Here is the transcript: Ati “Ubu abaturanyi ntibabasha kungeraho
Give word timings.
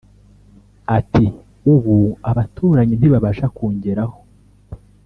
Ati 0.97 1.25
“Ubu 1.73 1.97
abaturanyi 2.29 2.93
ntibabasha 2.97 3.45
kungeraho 3.55 4.17